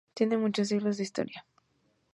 [0.15, 1.45] Tiene muchos siglos de historia.